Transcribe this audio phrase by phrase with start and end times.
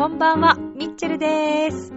[0.00, 1.92] こんばんは、ミッチェルです。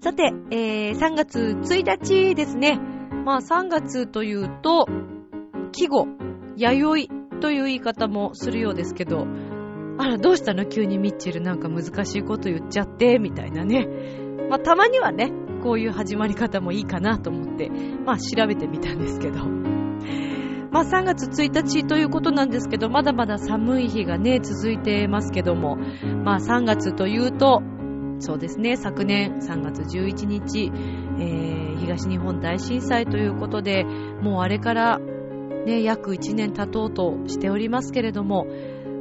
[0.00, 2.80] さて、えー、3月1日ですね。
[3.26, 4.86] まあ3月というと、
[5.70, 6.06] 季語、
[6.56, 9.26] 弥生という言い方もするようですけど、
[9.98, 10.64] あら、どうしたの？
[10.64, 13.88] 急にミッチェルなんか難しいこと言っちゃって、みたいなね。
[14.48, 15.30] まあたまにはね、
[15.62, 17.68] こういう始まり方もいいかなと思って、
[18.06, 19.40] まあ調べてみたんですけど。
[20.74, 25.76] まあ3月1日ということなんですけど、まだまだ寒い日がね、続いてますけども、
[26.24, 27.62] まあ3月というと、
[28.18, 30.72] そうですね、昨年3月11日、
[31.20, 38.44] えー、東日本大震災ということで、もうあれからね、約1年経とうとしておりますけれども、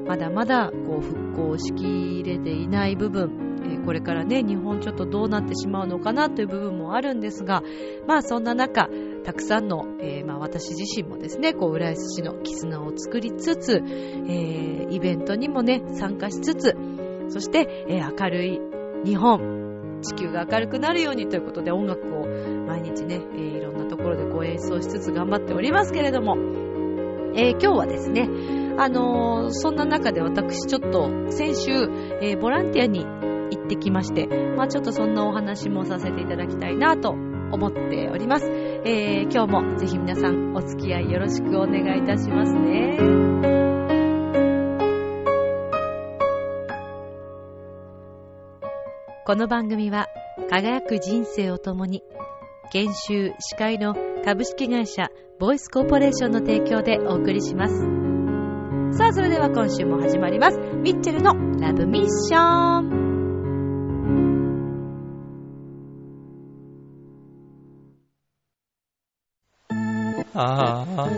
[0.05, 3.52] まだまだこう復興しきれていない部分、
[3.83, 7.63] これからね、日本ちょっとどうなってしまうのかなという部分もあるんですが、
[8.07, 8.89] まあそんな中、
[9.23, 16.75] たくさんの、えー、まあ私自身もですね、こう浦安市の絆を作りつつ、えー、イベントにもね、参加しつつ、
[17.29, 18.61] そして、えー、明るい
[19.05, 22.25] 日本、地球が明るくなるようにということで音楽を
[22.67, 26.37] 毎日ね、え、いろんなところでこう演奏しつつ頑張っておりますけれども、
[27.35, 28.29] え、今日はですね、
[28.77, 31.71] あの、そんな中で私ちょっと先週、
[32.21, 33.05] え、ボランティアに
[33.75, 38.45] てきまして、まあちょっとそんなお話もさせていただきたいなと思っております。
[38.85, 42.97] えー、今日もぜひ皆さんお付き合いよろしくお願いいたしますね。
[49.25, 50.09] この番組は
[50.49, 52.03] 輝く人生を共に
[52.71, 57.73] 研修司会の株式会社ボイスコーポレーションの提供でお送りします
[58.97, 63.02] さあそれでは今週も始まりますミッチェルのラブミッション
[70.35, 71.09] ああ、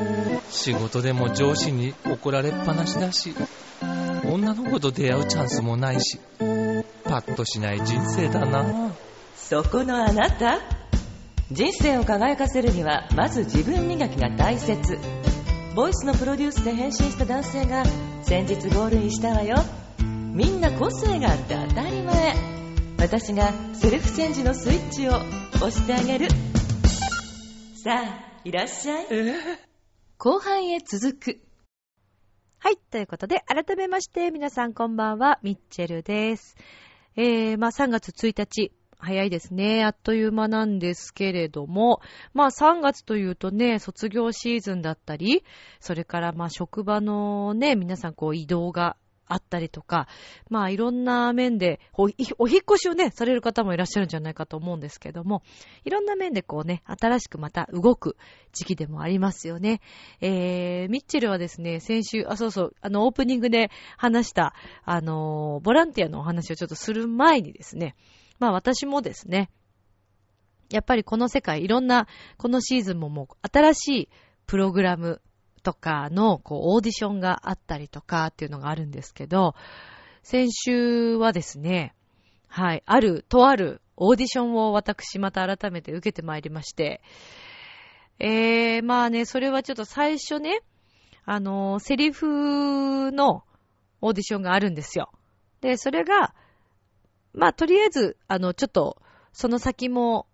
[0.50, 3.34] 仕事でも上司に怒られっぱなしだし、
[4.26, 6.20] 女の子と出会うチャンスもないし、
[7.04, 8.92] パッとしない人生だな。
[9.36, 10.60] そこのあなた？
[11.52, 14.98] 人生を輝かせるにはまず自分磨きが大切。
[15.76, 17.84] ボイスのプロデュースで変身した男性が
[18.24, 19.58] 先日ゴールインしたわよ。
[20.00, 22.36] みんな個性があって当たり前。
[22.98, 25.12] 私がセルフチェンジのスイッチを
[25.58, 26.28] 押してあげる。
[27.76, 29.36] さあいらっしゃい、えー、
[30.20, 31.42] 後半へ続く
[32.60, 32.78] はい。
[32.78, 36.56] ということで、改めまして、皆さんこんばんは、ミッチェルです。
[37.16, 39.84] えー、まあ3月1日、早いですね。
[39.84, 42.02] あっという間なんですけれども、
[42.36, 45.44] まあ3月というとね、卒業シーズンだったり、
[45.80, 48.96] それからまあ職場のね、皆さんこう移動が
[49.28, 50.08] あったりとか、
[50.50, 52.04] まあいろんな面でお、
[52.38, 55.42] お引越しをね、される方もいらっしゃるんじゃないかと思うんですけども、
[55.84, 58.18] いろんな面でこうね、新しくまた動く
[58.54, 59.82] 時期でもありますよね。
[60.22, 64.54] えー、ミッチェルはですね、先週、あ、そうそう、あの、オープニングで話した、
[64.84, 67.96] あの、ボランティアのお話をちょっとする前にですね、
[68.40, 69.50] まあ私もですね、
[70.70, 74.10] やっぱりこの世界いろんな、このシーズンももう新しい
[74.48, 75.22] プログラム、
[75.66, 79.56] とかの、こう、オーディションがあったりとかっていうのがあるんですけど、
[80.22, 81.96] 先週はですね、
[82.48, 87.02] はい、ある、とあるオーディションを私また改めて受けてまいりまして、
[88.20, 90.62] えー、まあね、それはちょっと最初ね、
[91.26, 93.44] あの、セリフの
[94.02, 95.12] オーディションがあるんですよ。
[95.62, 96.36] で、それが、
[97.34, 99.02] まあ、とりあえず、あの、ちょっと、
[99.34, 100.28] その先も、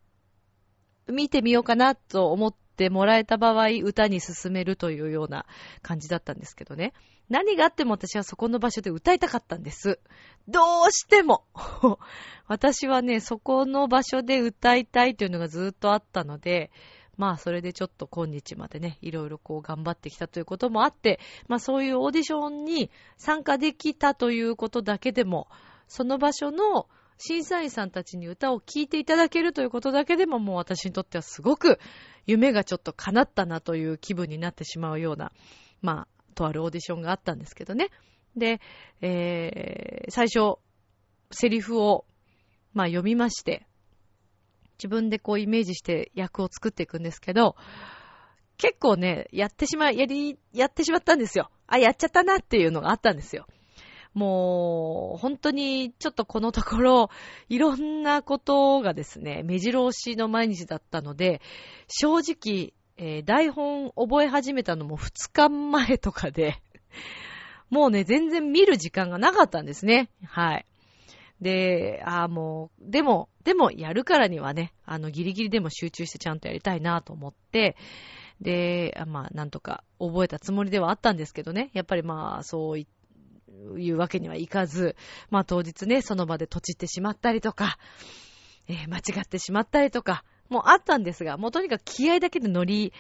[1.08, 5.46] 見てみようかなと思ってもらえた場合、歌に進めるというような
[5.84, 6.94] 感じだったんですけどね。
[7.30, 10.00] 何があっても私はそこの場所で歌いたかったんです。
[10.48, 11.44] どうしても
[12.48, 16.72] 私はね、そこの場所で歌いたいというのがずっとあったので、
[17.18, 25.48] まあそれでちょっと今日までね、いろいろこう頑張ってきたということもあって、まあそういうオーディションに参加できたということだけでも、
[25.88, 26.88] その場所の
[27.24, 31.80] 審査員さんたちに歌を聴いていただけるということだけでももう私にとってはすごく
[32.26, 35.32] 夢がちょっと叶ったなという気分になってしまうような、
[35.82, 37.90] まあ、とあるオーディションがあったんですけどね。
[38.36, 38.60] で、
[39.02, 40.58] えー、最初、
[41.32, 42.06] セリフを、
[42.74, 43.68] まあ読みまして、
[44.78, 47.56] 自分でこうイメージして役を作っていくんですけど、
[48.58, 51.52] 結構ね、やってしま、やり、やってしまったんですよ。
[51.68, 53.46] あ、やっちゃったなっていうのがあったんですよ。
[54.14, 57.10] もう、本当にちょっとこのところ、
[57.48, 61.42] いろんなことがですね、 目白押しの毎日だったので、
[61.88, 66.62] 正直、えー、台本覚え始めたのも2日前とかで、
[67.70, 70.10] もうね、全然見る時間がなかったんですね。
[70.26, 70.66] はい。
[71.40, 77.76] で、ああ、もう、でも、でも、やるからにはね、あの、ギリギリでも集中してちゃんとやりたいなと思って、
[78.42, 81.72] で、まあ、なんとか覚えたつもりではあったんですけどね。
[81.74, 82.88] やっぱりまあ、そういっ
[83.78, 84.96] いうわけにはいかず、
[85.30, 87.78] まあ当日ね、その場で閉じてしまったりとか、
[88.68, 92.94] えー、間違ってしまったりとか、もうあったんですが、もうとにかく気合だけで乗り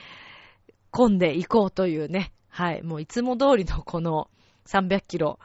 [0.91, 4.29] 込んでいこうというね、はい、もういつも通りのこの
[4.67, 5.39] 300キロ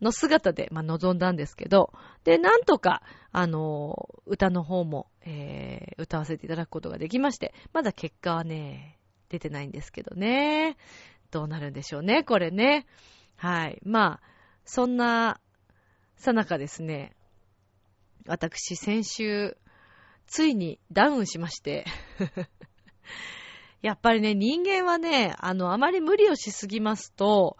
[0.00, 1.92] の姿で、まあ、臨んだんですけど、
[2.24, 8.98] で、なんとか、あの、歌の方も、えー、歌わせていただくことができまして、まだ結果はね、
[9.28, 10.76] 出てないんですけどね。
[11.30, 12.86] どうなるんでしょうね、これね。
[13.36, 13.80] はい。
[13.84, 14.20] まあ、
[14.64, 15.40] そんな、
[16.16, 17.14] さなかですね、
[18.26, 19.56] 私、先週、
[20.26, 21.84] ついにダウンしまして
[23.82, 27.56] やっぱりね、人間はね、あの、あまり無理をしすぎますと、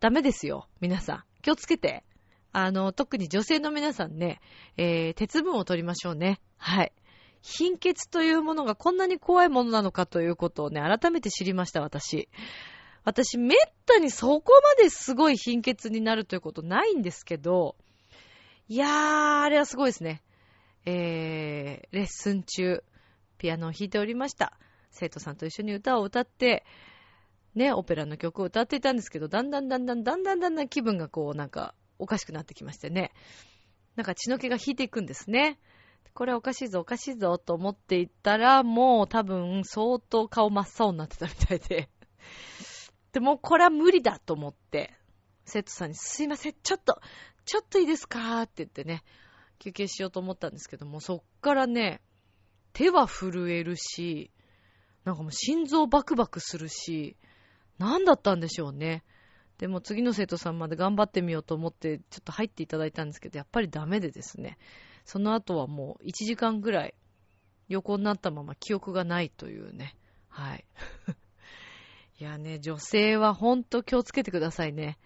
[0.00, 1.24] ダメですよ、皆さん。
[1.42, 2.04] 気をつけて。
[2.52, 4.40] あの、特に女性の皆さんね、
[4.76, 6.40] えー、鉄分を取りましょうね。
[6.56, 6.92] はい。
[7.42, 12.28] 貧血というものがこんなに怖いものなのかということをね、改めて知りました、私。
[13.04, 17.76] 私、めったにそこまですごい貧血になるということないんですけど、
[18.68, 20.22] いやー、あれはすごいですね。
[20.86, 22.82] えー、レッスン中、
[23.38, 24.58] ピアノを弾いておりました。
[24.90, 26.64] 生徒さんと一緒に歌を歌って、
[27.54, 33.12] ね、オペラの曲を歌っていたんですけど、だんだんだんだんだんだんだんだん気分がこう、なんか、おかしくなってきましてね。
[33.96, 35.58] なんか血の気が引いていくんですね。
[36.14, 41.90] これおかしいぞ、おかしいぞ、と思っていったら、もう多分、相当顔真っ青になってたみたいで。
[43.14, 44.92] でも、これは無理だと思って、
[45.46, 47.00] 生徒さんに、すいません、ちょっと、
[47.44, 48.42] ちょっといいですか？
[48.42, 49.04] って言ってね、
[49.60, 52.02] 休憩しようと思ったんですけども、そっからね、
[52.72, 54.32] 手は震えるし、
[55.04, 57.16] なんかもう心臓バクバクするし、
[57.78, 59.04] 何だったんでしょうね。
[59.58, 64.58] でも次の生徒さんまで頑張ってみようと思って、ちょっと入っていただいたんですけど、やっぱりダメでですね。
[65.04, 66.94] その後はもう1時間ぐらい
[67.68, 69.96] 横になったまま記憶がないというね。
[70.28, 70.64] はい。
[72.20, 74.98] いやね、女性はほんと気をつけてくださいね。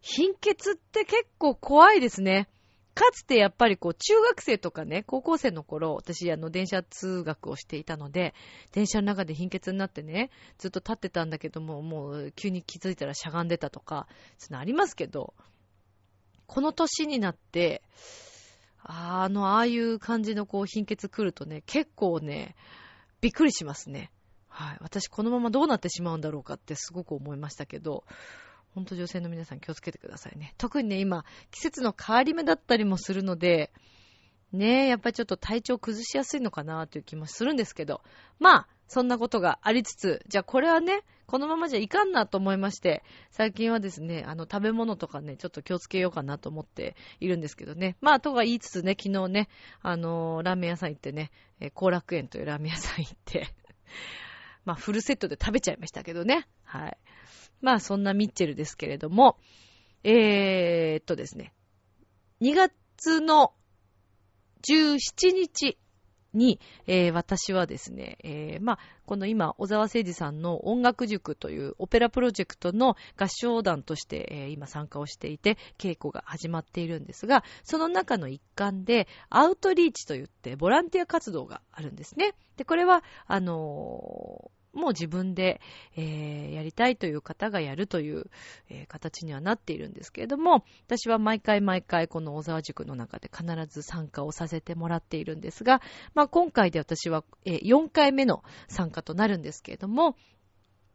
[0.00, 2.48] 貧血って結構怖いですね。
[2.94, 8.34] かつてやっぱりこう、中学生とかね、高校生の頃、私、あの、電車通学をしていたので、
[8.72, 14.06] 電車の中で貧血になってね、ずっと立ってたんだけども、もう、急に気づいたらしゃがんでたとか、
[14.38, 15.34] そのありますけど、
[16.46, 17.82] この年になって、
[18.82, 22.54] あの、ああいう感じのこう、貧血来るとね、結構ね、
[23.20, 24.10] びっくりしますね。
[24.54, 24.76] はい。
[24.80, 28.04] 私、このままどうなってしまうんだろうかってすごく思いましたけど、
[28.72, 30.54] ほんと女性の皆さん気をつけてくださいね。
[30.58, 33.72] 特にね、今、季節の変わり目だったりもするので、
[34.52, 38.00] ねえ、やっぱりちょっと体調崩しやすいのかなという気もするんですけど、
[38.38, 47.96] まあ、そんなことがありつつ、じゃあこれはね、このままじゃいかんなと思いまして、最近はですね、あの、食べ物とかね、ちょっと気をつけようかなと思っているんですけどね。
[48.00, 49.48] まあ、とは言いつつね、昨日ね、
[49.82, 53.48] あのー、ラーメン屋さん行ってね、えー、後楽園というラーメン屋さん行って
[54.64, 56.46] まあ、フルセットで食べちゃいましたけどね。
[56.64, 56.98] はい。
[57.60, 59.38] まあそんなミッチェルですけれども、
[60.02, 61.54] えー、っとですね、
[62.40, 63.52] 2月の
[64.62, 65.78] 17日
[66.34, 82.34] に、えー、私はですね、えー、まあ、この今、小沢誠二さんの音楽塾というオペラプロジェクトの合唱団として、えー、今参加をしていて、稽古が始まっているんですが、その中の一環で、アウトリーチといって、ボランティア活動があるんですね。
[82.56, 85.60] で、これは、あのーもう自分で、
[85.96, 88.26] えー、やりたいという方がやるという、
[88.68, 95.80] えー、形にはなっているんですけれども、私は毎回毎回この小沢塾の中で必ず参加をさせてもらっているんですが、
[96.14, 100.16] まあ今回で私は、えー、4回目の参加となるんですけれども、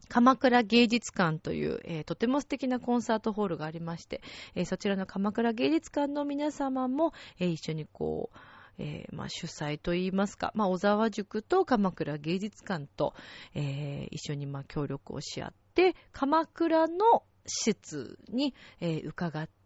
[0.09, 4.21] 鎌倉芸術館という、えー、とても素敵なコンサートホールがありまして、
[4.55, 8.37] えー、そちらの鎌倉芸術館の皆様も、えー、一緒にこう、
[8.79, 13.13] えー、まあ、主催といいますか、まあ、小沢塾と鎌倉芸術館と、
[13.53, 19.58] えー、一緒にま協力をし合って、鎌倉の施設に、えー、伺って、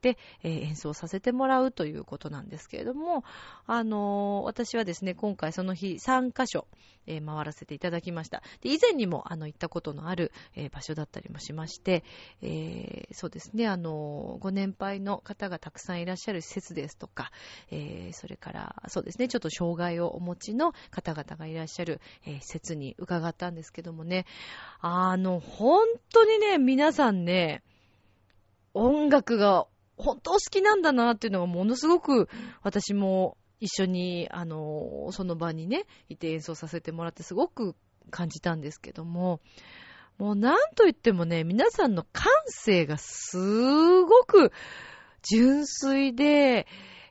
[0.44, 3.24] えー、演奏させてもらうということなんですけれども、
[3.66, 6.68] あのー、私はですね、今回その日3カ所、
[7.06, 8.42] え回らせていただきました。
[8.62, 12.04] で以前にもあの行ったことのある、え場所だったりもしまして、
[12.42, 17.32] えそうですね、あのご年配の方がたくさんいらっしゃる施設ですとか、
[17.72, 24.26] えそれから、そうですね、ちょっと障害をお持ちの方々がいらっしゃる、え施設に伺ったんですけどもね、
[24.80, 27.64] あの、本当にね、皆さんね、
[28.74, 32.30] 音楽が本当好きなんだなっていうのがものすごく
[32.62, 37.76] 私も一緒に、あの、その場にね、いて演奏させてもらってすごく
[38.10, 39.40] 感じたんですけども、
[40.18, 44.52] もうなんといってもね、皆さんの感性がすごく
[45.22, 46.68] 純粋で、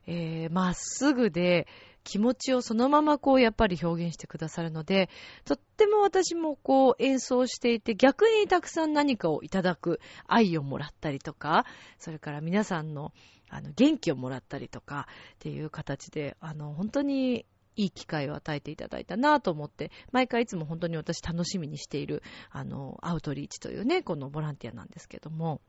[0.07, 1.67] えー、まっすぐで、
[2.04, 5.09] 気持ちをそのままこうやっぱり表現してくださるので、
[5.44, 11.64] とっても私もこう演奏していて逆にたくさん何かをいただく愛をもらったりとか、
[11.99, 13.12] それから皆さんの
[13.49, 17.44] あの元気をもらったりとかっていう形で、あの本当に
[17.76, 25.61] いい機会を与えていただいたなと思って、毎回いつも本当に私楽しみにしている、あの、アウトリーチというね、このボランティアなんですけども。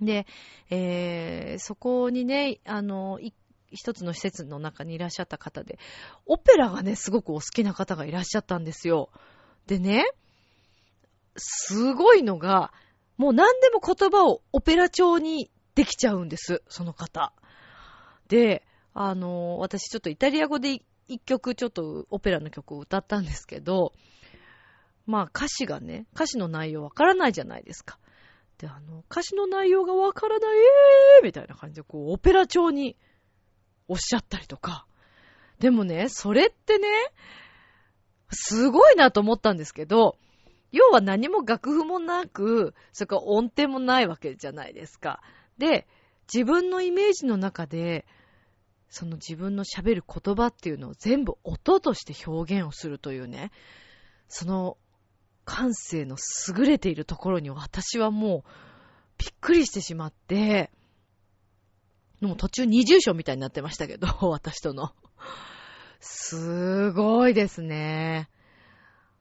[0.00, 0.26] で、
[0.70, 3.20] えー、そこにね、あの、
[3.74, 5.78] 一つの施設の中にいらっしゃった方で、
[6.26, 9.10] オペラがね、すごくお好きな方がいらっしゃったんですよ。
[9.66, 10.04] でね、
[11.36, 12.72] すごいのが、
[13.16, 17.32] もう何でも言葉をオペラ調にできちゃうんです、その方。
[18.28, 23.92] で、あの、私ちょっとイタリア語で一曲ちょっとオペラの曲を歌ったんですけど、
[25.06, 27.98] まあ歌詞がね、歌詞の内容わからないじゃないですか。
[28.58, 32.96] で、あの、歌詞の内容がわからない、えーみたいな感じで、こう、オペラ調に
[33.88, 34.86] おっしゃったりとか。
[35.58, 36.88] でもね、それってね、
[38.30, 40.16] すごいなと思ったんですけど、
[40.72, 45.22] 要は何も楽譜もなく、それから音程もないわけじゃないですか。
[45.56, 45.86] で、
[46.32, 48.06] 自分のイメージの中で、
[48.88, 53.50] その自分の喋る言葉っていうのを全部音として表現をするというね、
[54.28, 54.76] その
[55.44, 56.16] 感性の
[56.48, 58.50] 優れているところに私はもう
[59.18, 60.70] びっくりしてしまって、
[62.24, 64.94] でも途中二重章みたいになってましたけど、 私との。
[66.00, 68.30] すごいですね。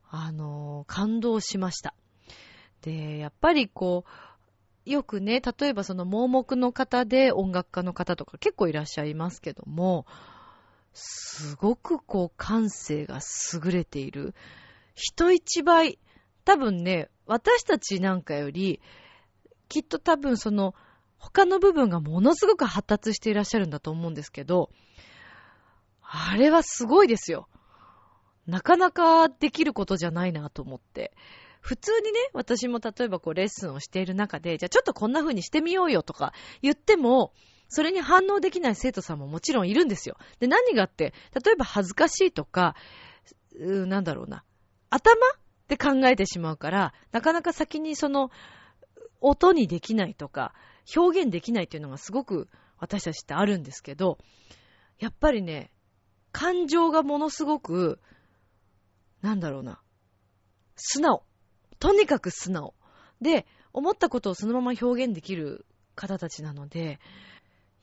[0.09, 1.93] あの、感動しました。
[2.81, 4.05] で、やっぱりこ
[4.85, 10.05] う、よくね、例えばその盲目の方で音楽家の方とか結構いらっしゃいますけども、
[10.93, 13.19] すごくこう感性が
[13.53, 14.33] 優れている。
[14.95, 15.99] 人一倍、
[16.45, 18.79] 多分ね、私たちなんかより、
[19.67, 20.73] きっと多分その
[21.23, 24.69] 他の部分がものすごく発達していらっしゃるんだと思うんですけど、
[26.01, 27.47] あれはすごいですよ。
[28.45, 31.13] なかなかできることじゃないなと思って。
[31.61, 37.31] 普通にね、私も例えばこうレッスンをしている中で、じゃあちょっとこんな風にしてみようよとか言っても、
[37.69, 40.17] それに反応できない生徒さんももちろんいるんですよ。
[40.41, 42.75] で、何があって、例えば恥ずかしいとか、
[43.57, 44.43] うなんだろうな、
[44.89, 45.39] 頭っ
[45.69, 48.29] て考えてしまうから、なかなか先にその、
[49.21, 50.53] 音にできないとか、
[50.95, 54.17] 表現できないっていうのがすごく私たちってあるんですけど、
[54.99, 55.71] やっぱりね、
[56.31, 57.99] 感情がものすごく、
[59.21, 59.81] なんだろうな、
[60.75, 61.23] 素直。
[61.79, 62.73] とにかく素直。
[63.21, 66.99] で、思ったことをそのまま表現できる方たちなので、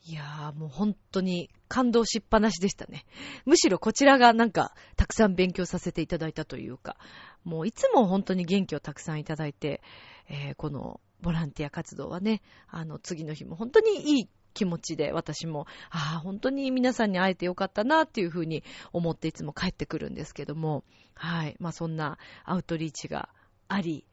[0.04, 3.04] いやーもう本当に感動しっぱなしでしたね。
[3.44, 6.96] むしろこちらがなんかたくさん勉強させていただいたというか、
[7.44, 9.82] もういつも本当に元気をたくさんいただいて、
[10.28, 20.84] えー、このボランティア活動はね、あの次の日も本当にいい気持ちで私も、ああ、本当に皆さんに会えてよかったなっていうふうに思っていつも帰ってくるんですけども、
[21.14, 21.56] はい。
[21.60, 23.28] まあそんなアウトリーチが
[23.68, 24.04] あり、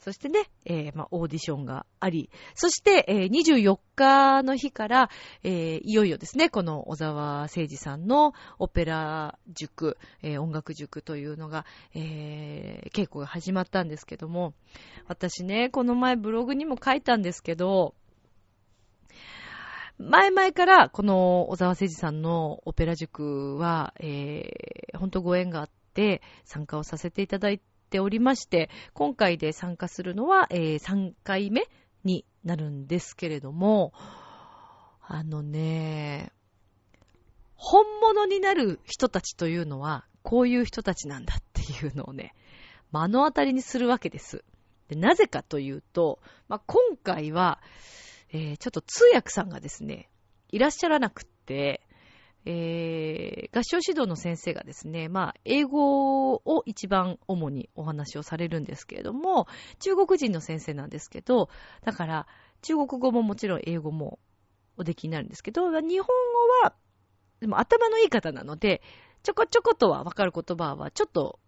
[0.00, 5.10] そしてね、えー、まあ、オーディションがあり、そして、えー、24日の日から、
[5.42, 14.54] えー、いよいよですね、この小沢誠二さんのオペラ塾、え、音楽塾というのが、え、稽古が始まったんですけども、
[15.06, 17.94] 私ね、この前ブログにも書いたんですけど、
[19.98, 31.68] 前々からこの小沢誠二さんのオペラ塾は、えー、本当ご縁があって参加をさせていただいてておりまして、今回で参加するのは、えー、3回目
[32.04, 33.92] になるんですけれども、
[35.02, 36.32] あのね、
[37.56, 42.34] 本物になる人たちというのは、こういう人たちなんだっていうのをね、
[42.92, 44.44] 目の当たりにするわけです。
[44.88, 46.18] でなぜかというと、
[46.48, 47.60] まあ、今回は、
[48.32, 50.08] えー、ちょっと通訳さんがですね、
[50.48, 51.82] いらっしゃらなくって、
[52.46, 59.46] えー、合唱指導の先生がですね、まあ、英語を一番主にお話をされるんですけれども、
[59.78, 61.50] 中国人の先生なんですけど、
[61.84, 62.26] だから、
[62.62, 64.18] 中国語ももちろん英語も
[64.76, 66.74] おできになるんですけど、日本語は、
[67.40, 68.82] でも頭のいい方なので、
[69.22, 71.38] ちょこちょことはわかる言葉はちょっと、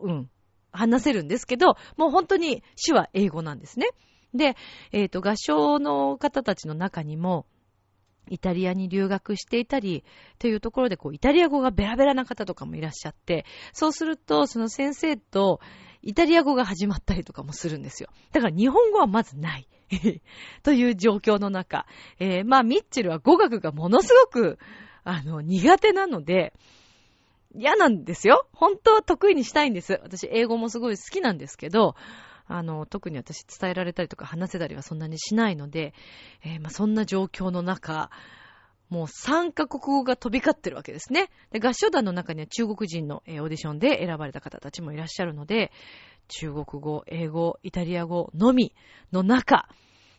[0.00, 0.30] うん、
[0.72, 3.88] 話せるんですけど、もう本当に手話英語なんですね。
[4.34, 4.56] で、
[4.92, 7.46] えっ、ー、と、合唱の方たちの中にも、
[8.30, 10.04] イタリアに留学していたり、
[10.38, 15.60] というところで、こう、イタリア語がベラベラな方とかもいらっしゃって、そうすると、その先生と、
[16.02, 18.08] イタリア語が始まったりとかもするんですよ。
[18.32, 19.68] だから日本語はまずない。
[20.62, 21.86] という状況の中。
[22.18, 24.58] えー、まあ、ミッチェルは語学がものすごく、
[25.04, 26.54] あの、苦手なので、
[27.54, 28.46] 嫌なんですよ。
[28.52, 29.98] 本当は得意にしたいんです。
[30.02, 31.96] 私、英語もすごい好きなんですけど、
[32.50, 35.94] あの、特に私伝えられたりとか話せたりはそんなにしないので、
[36.44, 38.10] えー、まあ、そんな状況の中、
[38.88, 41.30] もう3カ国語が飛び交ってるわけですね。
[41.52, 45.70] で、合唱団の中には中国人の、えーオーディションで選ばれた方たちもいらっしゃるので、
[46.26, 48.74] 中国語、英語、イタリア語のみ
[49.12, 49.68] の中、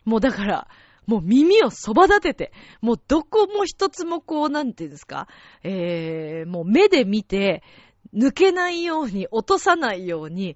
[0.05, 0.67] もうだから、
[1.05, 5.27] もう耳をそば立てて、もうどこも一つもこう、なんていうんですか、
[5.63, 7.63] えー、もう目で見て、
[8.13, 10.55] 抜けないように、落とさないように、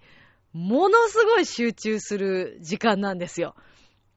[0.56, 3.56] ものすごい集中する時間なんですよ。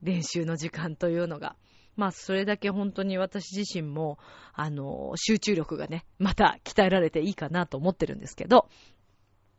[0.01, 1.57] 練習の時間というのが。
[1.97, 4.17] まあ、それだけ本当に私自身も、
[4.53, 8.69] あの、集中力がね、また鍛えられていいかなと思ってるんですけど。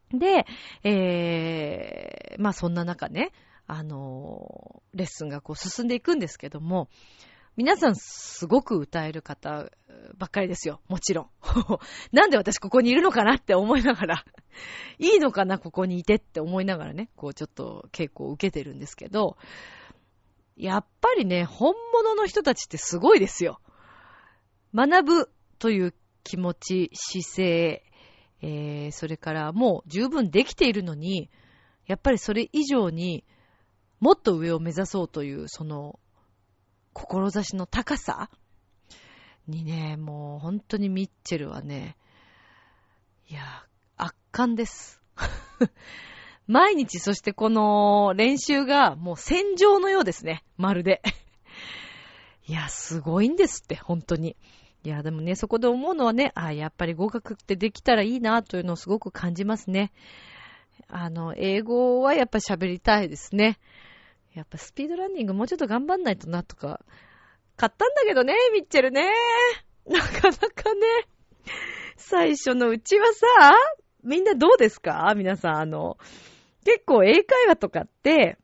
[0.08, 0.46] で、
[0.82, 3.32] えー、まあそんな中ね、
[3.66, 6.88] あの、レッスンがこう進んでいくんですけども、
[7.58, 9.70] 皆さんすごく歌える方
[10.16, 10.80] ばっかりですよ。
[10.88, 11.30] もちろん。
[12.12, 14.24] なんで私ここにいるのかなって思いながら、
[14.98, 19.36] いいのかなここにいてって思いながらね、こうちょっと稽古を受けてるんですけど、
[20.56, 23.60] やっぱりね、本物の人たちってすごいですよ。
[24.74, 27.84] 学ぶという気持ち、姿勢、
[28.42, 31.30] えー、それからもう十分できているのに、
[31.86, 33.24] やっぱりそれ以上に
[34.00, 36.00] もっと上を目指そうという、その、
[36.92, 38.30] 志の高さ
[39.50, 41.96] にね、もう本当にミッチェルはね、
[43.28, 43.42] いや、
[43.96, 45.02] 圧巻です。
[46.46, 50.42] 毎日、そしてこの練習がもう戦場のようですね。
[50.56, 51.02] まるで。
[52.46, 54.36] いや、すごいんですって、本当に。
[54.82, 59.92] いや、でもね、そこで思うのはね、あやっぱり合格ってできたらいいなというのをすごく感じますね。
[60.88, 63.58] あの、英語はやっぱ喋りたいですね。
[64.34, 66.80] やっぱスピードランニングもうちょっと頑張んないとなとか、
[67.60, 69.06] 買ったんだけどね、ミッチェルね。
[69.86, 70.86] なかなかね、
[71.98, 73.26] 最初のうちはさ、
[74.02, 75.12] みんなどうですか？
[75.14, 75.98] 皆さん、あの、
[76.64, 78.38] 結構英会話とかって、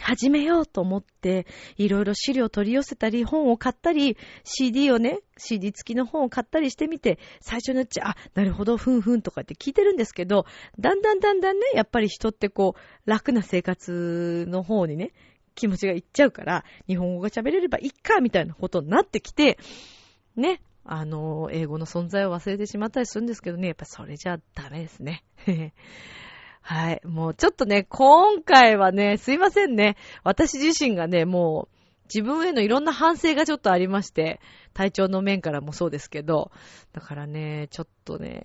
[0.00, 1.46] 始めようと思って、
[1.76, 10.46] いろいろ資料取り寄せたり、本を買ったり、CD をね、CD 付きの本を買ったりしてみて、最初のうち、あ、なるほど、ふんふんとかって聞いてるんですけど、
[10.80, 15.12] だんだんだんだんね、やっぱり人ってこう、楽な生活の方にね、
[15.56, 19.58] 気持ちがいっちゃうから、日本語が喋れればいいか、みたいなことになってきて、
[20.36, 25.24] ね、あの、英語の存在を忘れてしまったりするんですけどね、やっぱそれじゃダメですね。
[26.62, 27.00] はい。
[27.04, 29.96] もうちょっとね、今回はね、すいませんね。
[30.24, 31.76] 私自身がね、もう、
[32.12, 34.40] 自分へのいろんな反省がちょっとありまして、
[34.74, 36.50] 体調の面からもそうですけど、
[36.92, 38.42] だからね、ちょっとね、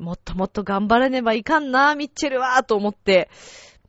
[0.00, 3.28] もっともっと頑張らねばいかんな、ミッチェルは、と思って、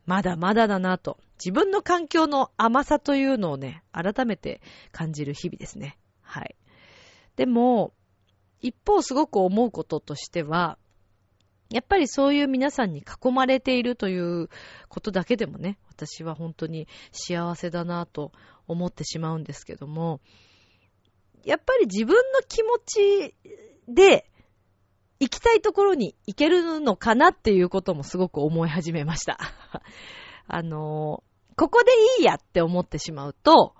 [0.06, 1.18] まだまだだなと。
[1.44, 5.98] 自分の環境の甘さというのをね、改めて感じる日々ですね。
[6.22, 6.56] はい。
[7.36, 7.94] でも、
[8.62, 10.78] 一方すごく思うこととしては、
[11.70, 14.50] やっぱりそういう皆さんに囲まれているという
[14.90, 18.32] ことだけでもね、私は本当に幸せだなと
[18.68, 20.20] 思ってしまうんですけども、
[21.46, 23.36] やっぱり自分の気持ち
[23.88, 24.30] で
[25.20, 29.38] 行きたいところに行けるのかなっていうこともすごく思い始めました。
[30.48, 31.24] あの、
[31.60, 33.76] ここでいいやって思ってしまうと、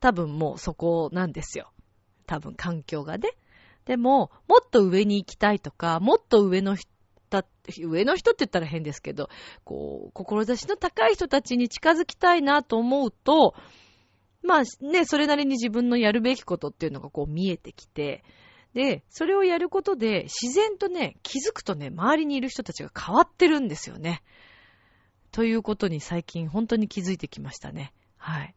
[0.00, 1.70] 多分もうそこなんですよ。
[2.26, 3.30] 多分環境がね。
[3.84, 6.88] でも、もっと上に行きたいとか、もっと上の人、
[7.84, 9.28] 上の人って言ったら変ですけど、
[9.62, 13.54] こう、志の高い人たちに近づきたいなと思うと、
[14.42, 18.24] まあね、それなりに自分のやるべきことっていうのがこう見えてきて、
[18.74, 24.24] で、それをやることで自然とね、気づくとね、周りにいる人たちが変わってるんですよね。
[25.32, 27.92] ということに最近本当に気づいてきましたね。
[28.16, 28.54] はい。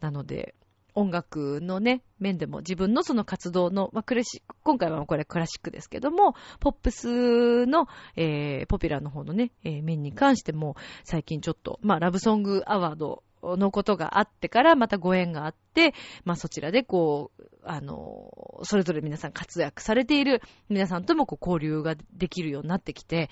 [0.00, 0.54] なので、
[0.96, 15.92] 音楽のね、面でも自分のその活動の、まあ、クラシック、今回はこれクラシックですけども、ポップスの、えー、ポピュラーの方のね、えー、面に関しても、最近ちょっと、まあ、ラブソングアワードのことがあってから、またご縁があって、
[16.24, 20.40] まあ、そちらでこう、あの、それぞれ皆さん活躍されている
[20.70, 23.28] 皆さんともこう交流ができるようになってきて、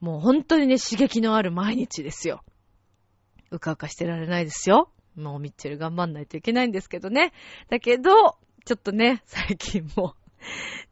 [0.00, 2.44] もう本当にね、刺激のある毎日ですよ。
[3.50, 4.90] うかうかしてられないですよ。
[5.16, 7.32] もうミッチェル頑張んないといけないんですけどね。
[7.68, 10.14] だけど、ちょっとね、最近も、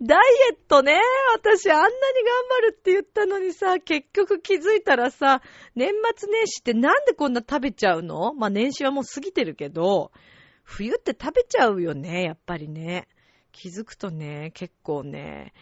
[0.00, 0.18] ダイ
[0.50, 0.98] エットね、
[1.34, 2.00] 私あんなに頑
[2.62, 5.42] 張るって言ったのにさ、結局気づいたらさ、
[5.74, 8.32] 年末年始ってなんでこんな食べちゃうの？
[8.32, 10.12] まあ年始はもう過ぎてるけど、
[10.64, 13.08] 冬って食べちゃうよね、やっぱりね。
[13.50, 15.52] 気づくとね、結構ね、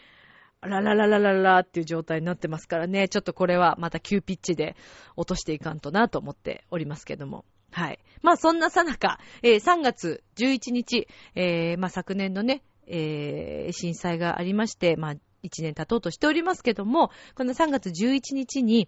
[0.61, 4.75] ララララララっていう状態になってますからね、ちょっとこれはまた急ピッチで
[5.15, 7.45] 落としていかんとなと思っておりますけども。
[7.71, 7.99] はい。
[8.21, 18.87] まあそんなさなか、えー、3月11日、えー、まあ昨年のね、えー、震災がありまして、まあ1年経とうとしておりますけども、この3月11日に、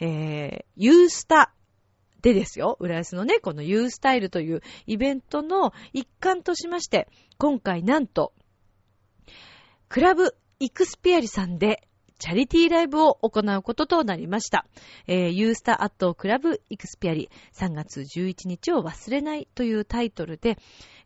[0.00, 1.52] えー、ユースタ
[2.22, 8.32] でですよ、浦安のね、この U スタイルというイベントの一環としまして、今回なんと、
[9.88, 14.66] クラブイクスピアリさんでチャリティーライブを行うこととなりました。
[15.06, 20.58] えー、ユースターアットクラブイクスピアリ3月11日を忘れないというタイトルで、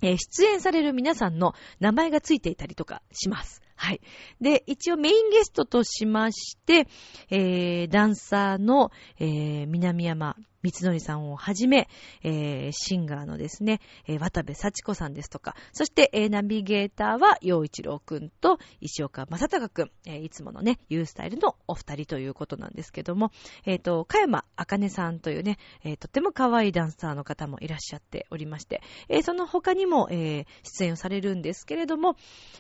[0.04, 3.64] えー、出演される皆さんの名前がついていたりとかします。
[3.76, 4.02] はい。
[4.40, 6.88] で、一応メインゲストとしまして、
[7.32, 11.88] えー、ダンサーの、えー、南山三つさんをはじめ、
[12.24, 23.32] えー、シンガーのですね、えー、渡部幸子さんですとか、そして、えー、ナビゲーターは、陽一郎くんと石岡正隆くん、えー、いつものね、ユースタイルのお二人ということなんですけども、
[23.66, 32.16] えっ、ー、と、かやまあかねさんというね、えー、とっても可愛いダンサーの方もいらっしゃっておりまして、えー、その他にも、えー、出演をされるんですけれども、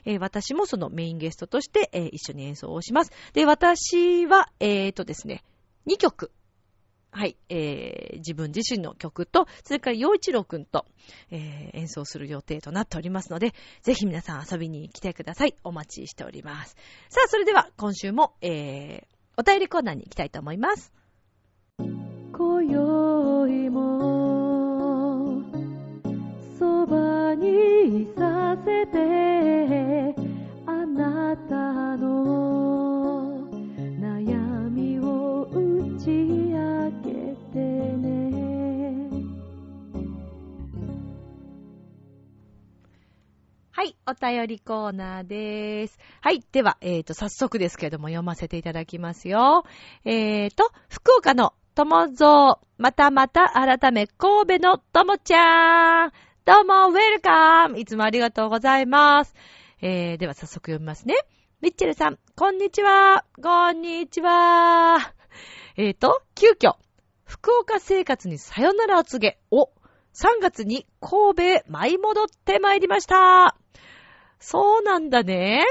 [0.05, 3.12] えー、私もそのメインゲストとして、えー、一緒に演奏をします。
[3.33, 5.43] で、私は、えっ、ー、とですね、
[5.88, 6.31] 2曲
[7.12, 10.86] はい、えー、自分自身の曲と、それから陽一郎くんと、
[11.32, 15.56] えー、演奏する予定となっておりますので、ぜひ皆さん遊びに来てください。
[15.63, 16.76] お待ちしております。
[17.10, 20.93] さあ、それでは今週も、えー、お便りコーナーに行きたいと思います。
[21.78, 25.41] 今宵も、
[26.60, 30.15] そばにいさせて、
[30.65, 31.79] あなた
[43.80, 45.98] はい、お便りコーナーでーす。
[46.20, 49.63] はい、では、えっ、ー、と、早速ですけれども読ませていただきますよ。
[50.04, 56.12] えっ、ー、と、福岡のともぞう、またまた改め神戸のともちゃん。
[56.44, 59.34] どうも、ウェルカームいつもありがとうございます。
[59.82, 61.15] えー、では早速読みますね。
[61.62, 63.24] ミッチェルさん、こんにちは。
[63.42, 64.98] こんにちは。
[65.78, 66.76] えっ、ー、と、急遽、
[67.24, 69.70] 福岡生活にさよならを告げ、お、
[70.13, 73.56] 3月に神戸へ舞い戻ってまいりました。
[74.39, 75.65] そうなんだね。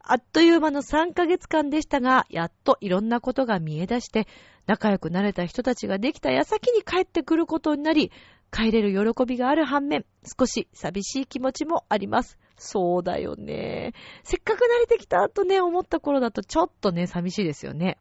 [0.00, 4.28] あっという間の3ヶ月間でしたが、やっといろんなことが見え出して、
[4.66, 8.12] 仲良くなれた人たちができた矢先に帰ってくることになり、
[8.52, 12.38] 帰れる喜びがある反面、少し寂しい気持ちもあります。
[12.56, 13.92] そうだよね。
[14.22, 17.98] せっかく慣れてきたとね、思った頃だとちょっとね、寂しいですよね。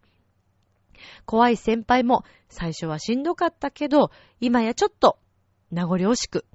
[1.25, 5.17] 怖い先輩も最初はしんどかったけど、今やちょっと
[5.71, 6.45] 名残惜しく、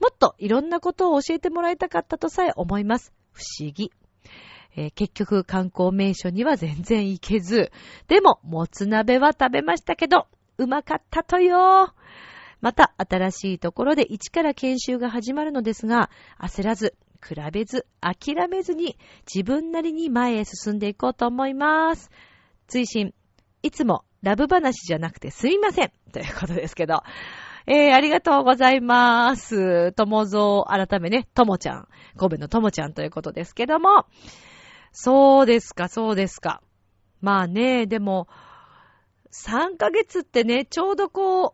[0.00, 3.12] もっといろんなことを教えてもらいたかったとさえ思います。
[3.32, 3.92] 不思議。
[4.76, 7.72] えー、結局観光名所には全然行けず、
[8.06, 11.94] でも、もつ鍋は食べましたけど、うまかったとよ。
[12.60, 16.94] また、新しいところで一から研修が始まるのですが、焦らず、
[17.26, 18.96] 比べず、諦めずに、
[19.32, 22.10] 自分なりに前へ進んでいこうと思います。
[22.68, 23.14] 追伸、
[23.62, 25.92] いつもラブ話じゃなくてすいません。
[26.12, 27.02] ということですけど、
[27.70, 29.92] えー、ありがとうございます。
[29.92, 31.88] ともぞう、改めね、ともちゃん。
[32.16, 34.06] 神戸のともちゃんということですけども。
[34.92, 36.62] そうですか、そうですか。
[37.20, 38.26] まあね、でも、
[39.32, 41.52] 3ヶ月ってね、ちょうどこう、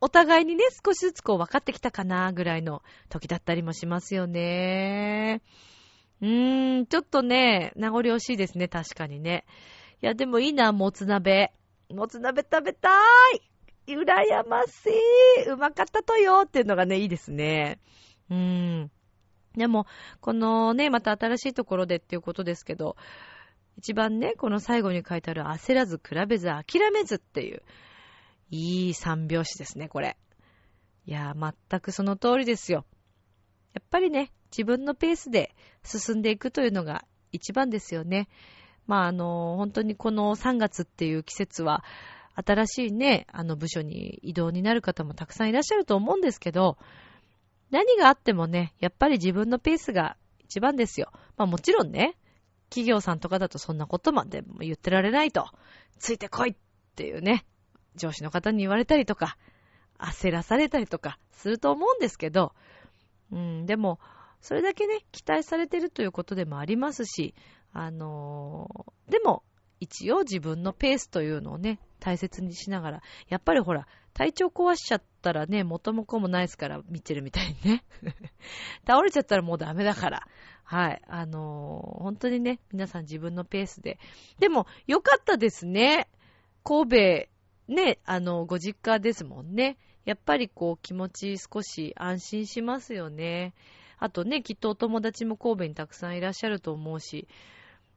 [0.00, 5.42] お互いにね、少しずつこう分かってきたかな、ぐらいの時だったりもしますよね。
[6.20, 9.44] うーん、ちょっとね、名残惜しいですね、確かにね。
[10.00, 11.52] いや、でもいいな、もつ鍋。
[11.92, 13.55] もつ鍋食べたーい
[13.94, 17.78] 羨ましいうまかったとよっていうのがね、いいですね。
[18.30, 18.90] うーん。
[19.56, 19.86] でも、
[20.20, 22.96] このね、また新しいところでっていうことですけど、
[23.78, 27.62] 一番ね、この最後に書いてある焦らず、比べず、諦めずっていう、
[28.50, 30.16] いい三拍子ですね、これ。
[31.06, 32.84] いやー全くその通りですよ。
[33.74, 38.28] やっぱりね、自分のペースで進んでいくというのが一番ですよね。
[38.86, 41.84] まあ、あの、本当にこの3月っていう季節は、
[42.44, 46.76] 新しいね、あの部署に移動になる方もたくさんいらっしゃると思うんですけど、
[47.70, 51.10] 何があってもね、やっぱり自分のペースが一番ですよ。
[51.36, 52.16] まあもちろんね、
[52.68, 55.46] 企業さんとかだとそんなことまで言ってられないと、
[55.98, 56.54] ついてこいっ
[56.94, 57.46] ていうね、
[57.94, 59.38] 上司の方に言われたりとか、
[59.98, 62.52] 焦らされたりとかすると思うんですけど、
[63.32, 63.98] うん、でも、
[64.40, 67.34] それだけね、期待されてるということでもありますし、
[67.72, 69.42] あのー、でも、
[69.80, 77.84] 一応自分のペースというのをね、大切にしながら、やっぱりほら、体調壊しちゃったらね、元も子もないですから、見てるみたいにね。
[78.86, 80.26] 倒れちゃったらもうダメだから。
[80.64, 81.02] はい。
[81.06, 83.98] あのー、本当にね、皆さん自分のペースで。
[84.38, 86.08] でも、よかったですね。
[86.64, 87.28] 神
[87.68, 89.76] 戸、ね、あの、ご実家ですもんね。
[90.04, 93.54] やっぱりこう、気持ち少し安心しますよね。
[93.98, 97.28] あとね、きっとお友達も神戸にたくさんいらっしゃると思うし、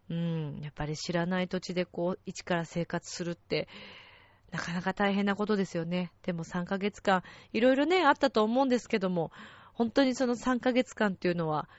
[0.09, 3.67] うん、やっぱり知らない土地でこう、一から生活するって、
[4.51, 6.11] なかなか大変なことですよね。
[6.23, 9.31] でも3ヶ月間、いろいろね、あったと思うんですけども、
[9.73, 11.69] 本当にその3ヶ月間っていうのは、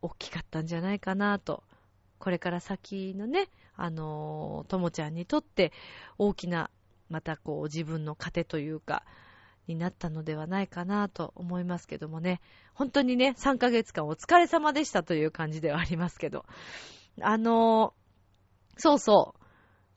[0.00, 1.64] 大きかったんじゃないかなと。
[2.18, 5.72] これから先のね、あのともちゃんにとって
[6.18, 6.70] 大きな、
[7.10, 9.04] またこう自分の糧というか、
[9.66, 12.40] になったのではないかなと思いますけどもね。
[12.74, 16.44] 本当にね、3ヶ月間お疲れ様でしたという感じではありますけど。
[17.20, 17.94] あの、
[18.76, 19.44] そうそう。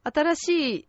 [0.03, 0.87] 新しい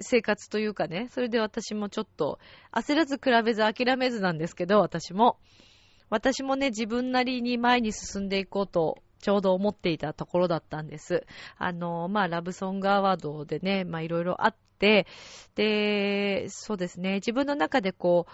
[0.00, 2.38] 生活というかね、それで私もちょっと
[2.72, 5.38] 焦らず比べず諦めずなんですけど、私も。
[6.10, 11.26] 私もね、自分なりに前に進んでいこうとちょうど思っていたところだったんです。
[11.58, 15.06] あの、まあ、ラブソングアワードでね、ま、いろいろあって、
[15.54, 18.32] で、そうですね、自分の中でこう、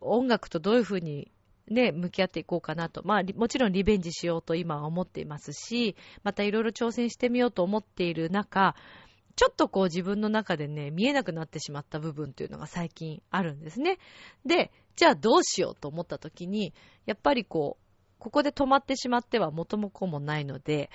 [0.00, 1.30] 音楽とどういうふうに
[1.70, 3.02] ね、向き合っていこうかなと。
[3.04, 8.74] まあ、もちろんリベンジしようと今は思っていますし、またいろいろ挑戦してみようと思っている中、
[9.36, 13.98] ちょっとこう自分の中でね、見えなくなってしまった部分っていうのが最近あるんですね。
[14.44, 16.74] で、じゃあどうしようと思った時に、
[17.06, 17.84] やっぱりこう、
[18.18, 20.90] ここで止まってしまっては元も子もないので、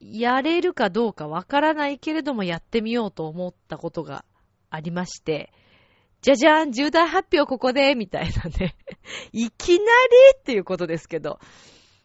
[0.00, 4.24] やれるかどうかわからないけれどもやってみようと思ったことが
[4.70, 5.52] ありまして、
[6.26, 8.74] じゃじゃーん、重大発表ここで、みたいなね。
[9.32, 9.84] いきなり
[10.36, 11.38] っていうことですけど。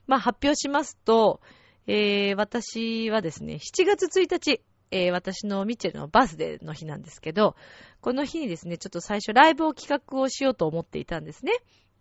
[0.06, 1.42] まあ発表しますと、
[1.88, 7.56] えー、私はですね、7月1日、えー、私のミッチェルのバースデーの日なんですけど、
[8.00, 11.54] この日にですね、ちょっと最初ライブを企画をしようと思っていたんですね。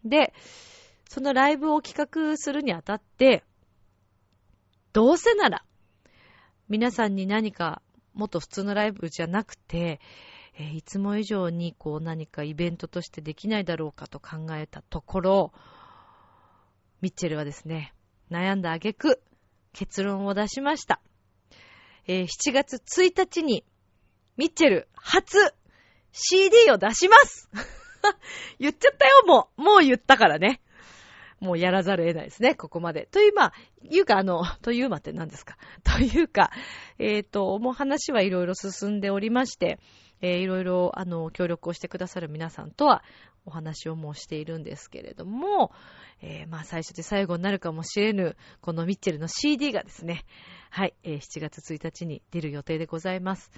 [0.04, 0.34] で、
[1.08, 1.96] そのライブを企
[2.30, 3.44] 画するにあたって、
[4.92, 5.64] どうせなら、
[6.68, 7.80] 皆さんに何か
[8.12, 10.00] もっと普通のライブじゃなくて、
[10.58, 15.52] えー、いつも以上にこう何かイベントとしてできないだろうかと考えたところ、
[17.00, 17.94] ミッチェルはですね、
[18.30, 19.22] 悩んだ挙句、
[19.72, 21.00] 結論を出しました。
[22.06, 23.64] えー、7月1日に、
[24.36, 25.38] ミッチェル初
[26.12, 27.50] CD を出します
[28.58, 29.62] 言っちゃったよ、もう。
[29.62, 30.60] もう言ったからね。
[31.40, 33.08] もうやらざるを得ないですね、ここまで。
[33.10, 36.50] という、まあ、いうか、あの、というまって何ですかというか、
[36.98, 39.78] えっ、ー、と、もう話はいろいろ進んでおりまして、
[40.20, 43.02] えー、いろいろ、あの、協力をしてくださる皆さんとは
[43.46, 45.72] お話をもうしているんですけれども、
[46.22, 50.24] えー、まあ、最初で最後になるかもしれぬ、このミッチェルの CD がですね、
[50.70, 53.50] はい、えー、7月1日に出る予定でございます。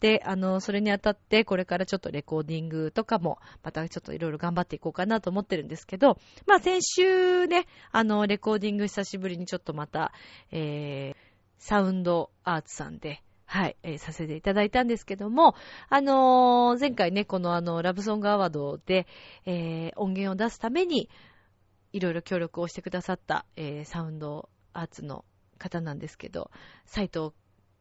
[0.00, 10.12] で、あの、それにあたって、これからちょっとレコーディングとかも、またちょっといろいろ頑張っていこうかなと思ってるんですけど、まあ、先週ね、あの、レコーディング久しぶりにちょっとまた、
[10.52, 11.16] えー、
[11.58, 15.54] サウンドアーツさんで、はい、えー、させていただいたんですけども、
[15.88, 19.06] あのー、前回ね、このあの、ラブソングアワードで、
[19.46, 21.08] えー、音源を出すために、
[21.94, 25.24] いろいろ協力をしてくださった、えー、サウンドアーツの
[25.56, 26.50] 方なんですけど、
[26.84, 27.30] 斉藤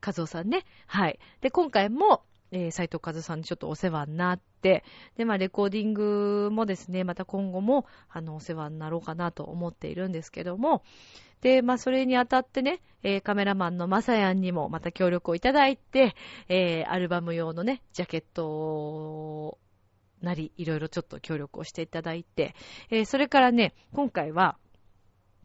[0.02, 0.64] 和夫さんね。
[0.86, 1.20] はい。
[1.42, 4.86] で、今回も、えー、斉藤和夫さんにちょっとお世話になって、
[5.18, 10.82] で、まあ、レコーディングもですね、また今後も、あの、お世話になろうかなと思っているんですけども、
[11.42, 16.16] で、まあ、それにあたってね、えー、カメラマンのまさやんにもまた協力をいただいて、
[16.50, 19.58] えー、アルバム用のね、ジャケット
[20.22, 22.56] なり、いろいろちょっと協力をしていただいて、
[22.90, 24.58] えー、それからね、今回は、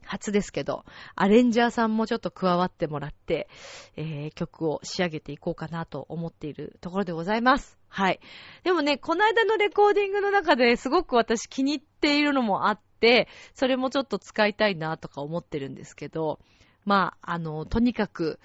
[0.05, 3.49] 初ですけど、アレンジャーさんもちょっと加わってもらって、
[3.97, 7.79] えー、曲を仕上げていこうかなと思っているところでございます。
[7.89, 8.19] はい。
[8.65, 16.39] でもね、この間のレコーディングの中ですごく私気に入っているのもあってて、それもちょっと使いたいなとか思ってるんですけど、
[16.85, 18.39] まあ、あの、とにかく、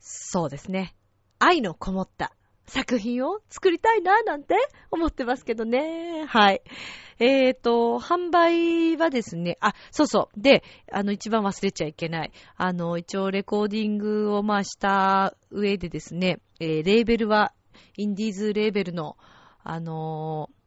[0.00, 0.94] そうですね。
[1.38, 2.32] 愛のこもった
[2.66, 4.56] 作品を作りたいな、なんて
[4.90, 6.24] 思ってますけどね。
[6.26, 6.62] はい。
[7.20, 10.40] えっ、と、販売はですね、あ、そうそう。
[10.40, 12.32] で、あの、一番忘れちゃいけない。
[12.56, 17.52] あの、一応レコーディングをまあした上でですね、えーレーベルは、
[17.96, 19.16] インディーズレーベルの、
[19.62, 20.59] あのー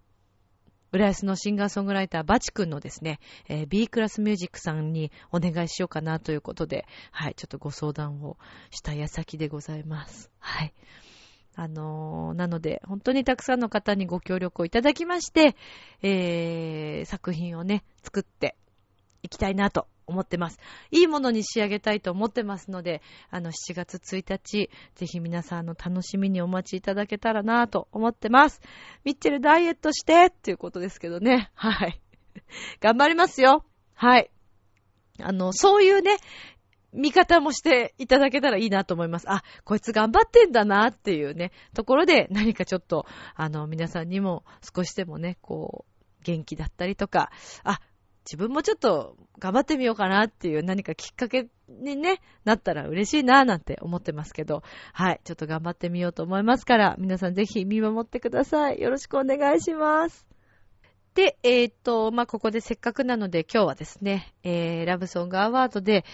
[0.94, 8.38] 浦安のシンガーソングライター、バチ君のですね、えー B クラスミュージックさんにお願いしようかなということで、はい、ちょっとご相談を
[8.70, 10.30] した矢先でございます。
[10.38, 10.74] はい。
[11.56, 15.56] あのーなので、本当にたくさんの方にご協力をいただきまして、
[16.04, 18.56] えー、作品をね、作って
[19.24, 20.60] いきたいなと思ってます。
[20.92, 28.62] いいものに仕上げたいと思ってますので、あの、7月1日、ぜひ皆さんの楽しみにお待ちいただけたらなと思ってます。
[29.04, 31.52] ミッチェルダイエットしてっていうことですけどね。
[31.56, 32.02] はい。
[32.82, 33.66] 頑張りますよ。
[33.96, 34.30] はい。
[35.20, 36.18] あの、そういうね、
[36.92, 39.30] 見方もしていただけたらいいなと思います。
[39.30, 44.44] あ、こいつ頑張ってんだなっていうね、ところで何かちょっと、あの、皆さんにも
[44.76, 47.32] 少しでもね、こう、元気だったりとか、
[47.64, 47.80] あ、
[48.26, 58.80] 自分もちょっと頑張ってみようかなっていう何かきっかけにね、なったら嬉しいなぁなんて思ってますけど、はい、ちょっと頑張ってみようと思いますから、皆さんぜひ見守ってください。
[58.80, 60.26] よろしくお願いします。
[61.16, 66.06] で、えっ、と、まあ、ここでせっかくなので今日はですね、えー、ラブソングアワードで、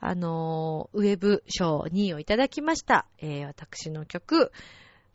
[0.00, 3.06] あのーウェブ賞2位をいただきました。
[3.18, 4.50] えー、私の曲、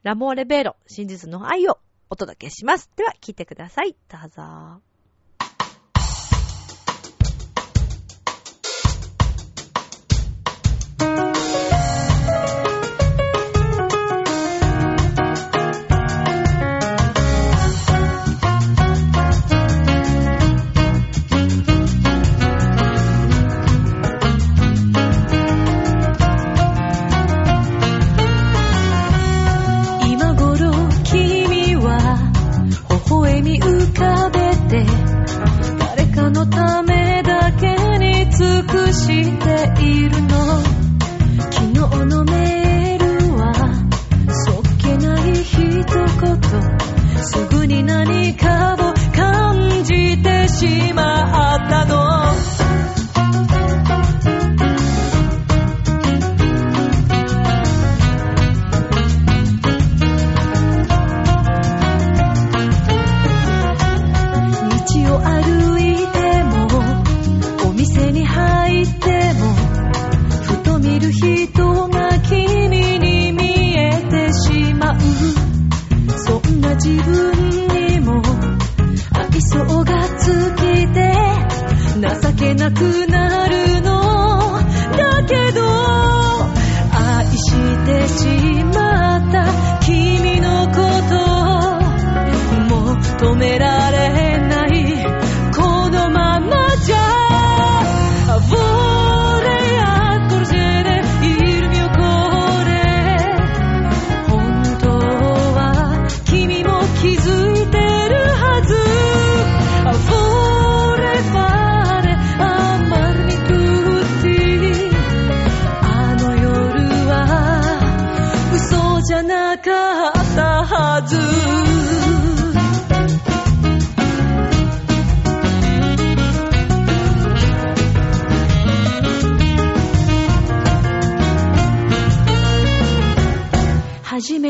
[0.03, 2.89] ラモーレベーロ、真実の愛をお届けします。
[2.95, 3.97] では、聴いてください。
[4.07, 4.86] どうぞ。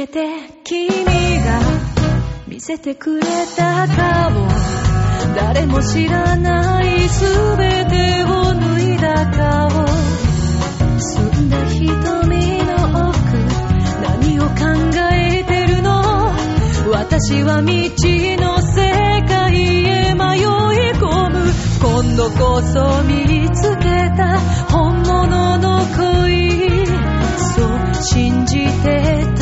[0.07, 0.25] て
[0.63, 1.61] 君が
[2.47, 4.47] 見せてくれた顔
[5.35, 9.69] 誰も知らない全てを脱いだ顔
[10.99, 12.75] 澄んだ瞳の
[13.09, 13.19] 奥
[14.01, 14.55] 何を考
[15.13, 16.31] えてるの？
[16.89, 18.75] 私は未知の世
[19.27, 20.45] 界へ迷い
[20.93, 21.51] 込む。
[21.81, 23.83] 今度こそ見つけ
[24.15, 24.39] た
[24.69, 26.87] 本物の恋。
[27.37, 29.36] そう信じてた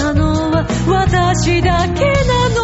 [0.63, 2.55] 私だけなの。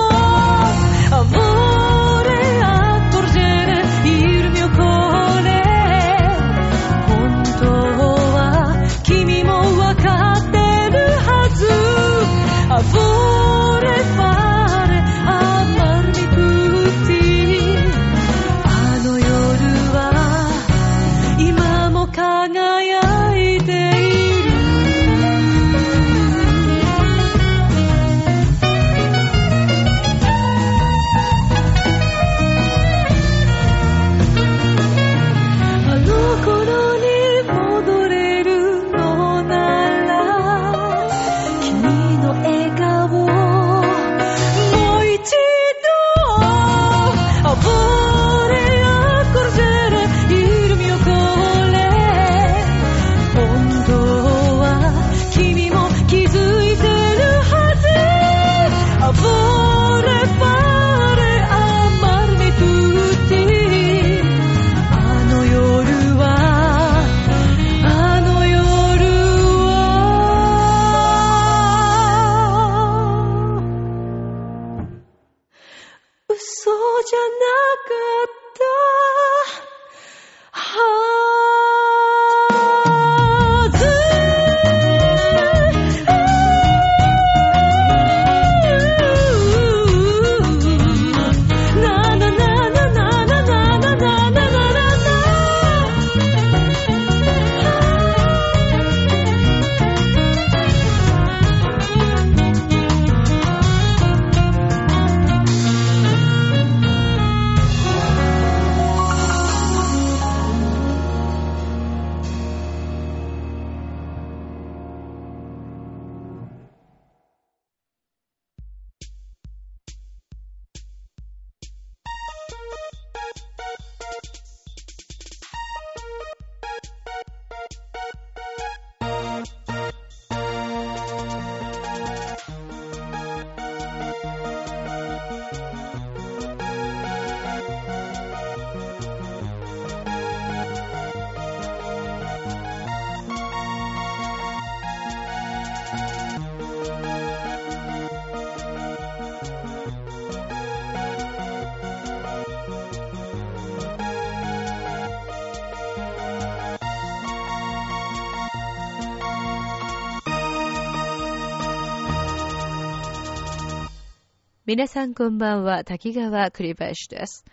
[164.72, 167.43] 皆さんこんばんは、滝川栗林です。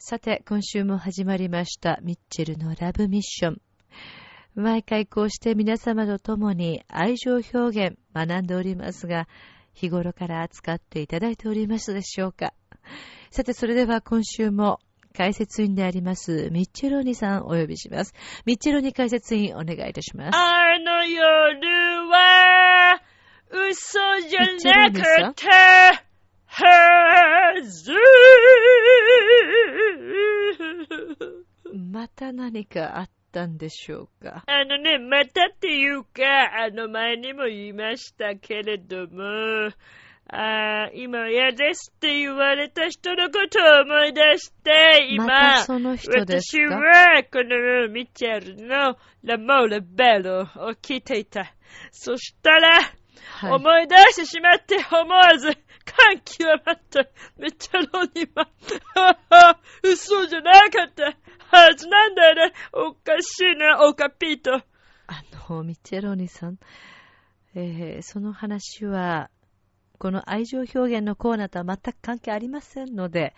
[0.00, 3.60] さて、今週も始まりました、ミッチェルのラブミッション。
[4.56, 9.28] 毎回こうして皆様と共に愛情表現学んでおりますが、
[9.72, 12.52] 日頃から扱っていただいておりますでしょうか。
[13.30, 14.80] さて、それでは今週も
[15.16, 18.14] 解説員であります、ミッチェロニさんお呼びします。
[18.46, 20.36] ミッチェロニ解説員お願いいたします。
[20.36, 23.00] あの夜は、
[23.52, 26.03] 嘘じゃなかった
[26.56, 27.92] はず。
[31.74, 34.44] また何かあったんでしょうか？
[34.46, 36.22] あのね、またっていうか、
[36.64, 39.72] あの前にも言いましたけれども、
[40.28, 50.46] あ今嫌ですって言われた人のことを思い出して、今、まその人です私はこのミッチェルのラモーレベロを
[50.80, 51.52] 聞いていた。
[51.90, 52.78] そしたら、
[53.40, 53.52] はい。
[53.52, 55.48] 思い出してしまって思わず
[55.84, 57.06] 感極まった。
[57.36, 58.48] めっちゃロニマ。
[58.94, 61.16] はは嘘じゃなかった
[61.56, 62.52] はずなんだよね。
[62.72, 64.54] おかしいな、オカピート。
[65.06, 66.58] あの、ミッチェロニさん、
[67.54, 69.30] えーその話は、
[69.98, 73.34] この愛情表現のコーナーとは全く関係ありませんので、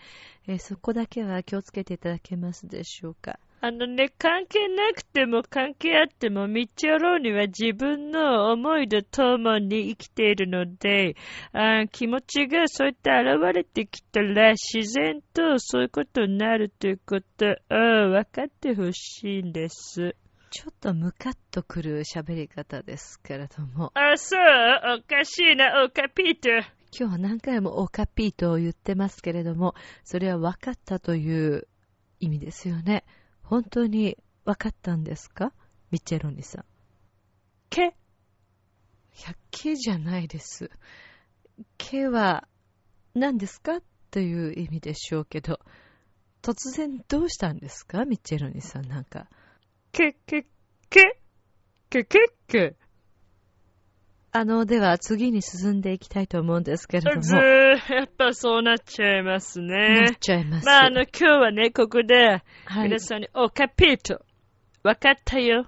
[0.47, 3.39] えーそこだけは気をつけていただけますでしょうか。
[3.61, 11.17] あのね、関係なくても関係あっても、ミッチェローニは自分の思いとともに生きているので、
[11.53, 17.55] あー気持ちがそうやって現れてきたら、自然とそういうことになるということを
[18.11, 20.15] 分かってほしいんです。
[20.51, 24.41] ちょっとムカッとくる喋り方ですけれども、あ、そう
[24.99, 26.49] おかしいな、オカピート。
[26.99, 31.67] 今日は何回もオカピーと言ってますけれども、それは分かったという
[32.21, 33.05] 意味ですよね。
[33.49, 35.53] 本当に分かったんですか？
[35.90, 36.64] ミッチェロニさん。
[37.70, 37.94] け
[39.12, 40.70] 百景じゃないです。
[41.78, 42.49] 毛は
[43.14, 43.80] 何ですか？
[44.11, 45.61] という意味でしょうけど、
[46.42, 48.05] 突然どうしたんですか？
[48.05, 49.28] ミッチェロニさんなんか。
[49.92, 50.47] け、け、
[50.90, 51.20] け、
[51.88, 52.76] け、け、け。
[54.39, 57.22] あの、では次に進んでいきたいと思うんですけれども。
[57.22, 57.39] ずー、
[57.95, 60.18] やっぱそうなっちゃいますなねっ。
[60.18, 60.66] ちゃいます。
[60.66, 64.20] まあ、あの、今日はね、ここで、はい皆さんに、お、カピート、
[64.82, 65.62] わかったよ。
[65.62, 65.66] っ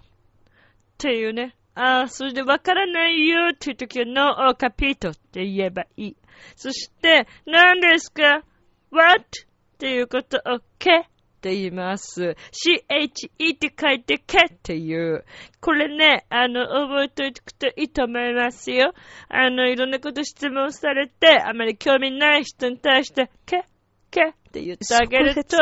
[0.98, 1.54] ていうね。
[1.74, 6.16] ああ、それでわからないよっていう時は、ノー、お、カピートって言えばいい。
[6.54, 8.42] そして、何ですか
[8.90, 9.22] ?what?
[9.22, 11.08] っていうことを、け
[11.38, 12.34] って言います。
[12.50, 15.24] che って書いて、けっていう。
[15.60, 18.92] これね、あの、覚えておくといいと思いますよ。
[19.28, 23.62] あの、いろんなこと質問されて、あまり興味ない人に対して、け、
[24.10, 25.56] けって言ってあげると、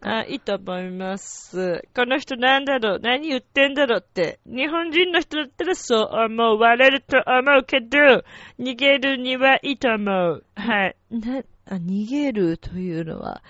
[0.00, 1.82] あ、いいと思います。
[1.94, 3.00] この人なんだろう？
[3.02, 4.38] 何言ってんだろうって。
[4.46, 8.24] 日本人の人だったらそう思われると思うけど、
[8.58, 10.44] 逃げるにはいいと思う。
[10.54, 10.96] はい。
[11.10, 13.42] なあ逃げるというのは、あ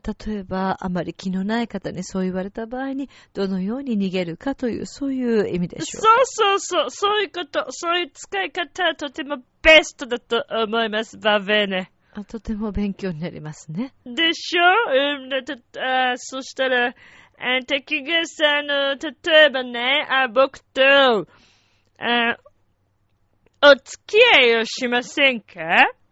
[0.00, 6.02] 例えば、あまり気のない方にそう言われた場合に、どのように逃げるかという、そういう意味でしょう。
[6.02, 11.90] そうそうそう、そういうこと、そういう使い方はとてもベストだと思います、バベーネ。
[12.16, 13.92] あとても勉強になりますね。
[14.06, 14.62] でしょ？
[14.62, 15.32] うん、
[15.82, 16.92] あそしたら、あ
[17.66, 21.26] 滝川さん、あの、例えばね、あ僕と、
[21.98, 22.36] あ
[23.62, 25.54] お付き合いをしませんか？
[25.54, 26.03] け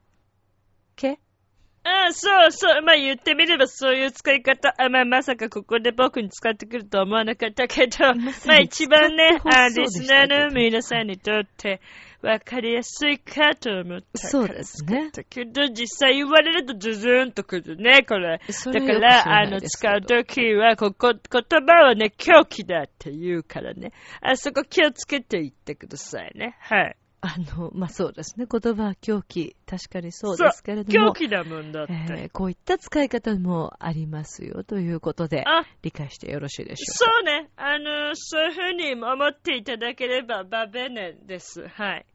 [1.85, 2.83] あそうそう。
[2.83, 4.75] まあ言ってみればそういう使い方。
[4.79, 8.15] あまあまさかここで僕に使ってくるとは思わなかったけど、
[8.47, 11.81] まあ一番ね、あリスナーの皆さんにとって
[12.23, 18.39] わかりやすいかと思ったそうですねだけど実際言われるとズズーンとくるね、これ。
[18.39, 23.93] だからら、あの、使うときは、ここ、言葉はね、狂気だって言うからね。
[24.21, 26.57] あそこ気をつけて言ってくださいね。
[26.61, 26.97] はい。
[27.25, 28.47] あの、まあ、そうですね。
[28.51, 29.55] 言葉は狂気。
[29.65, 31.13] 確かにそうですけれども。
[31.13, 31.93] 狂気だもんだって。
[31.93, 37.49] えーこういった使い方もありますよということで、あ、理解してよろしいでしょそうね。
[37.57, 41.69] あの、そういうふうに思っていただければ、バベネです。
[41.69, 42.07] はい。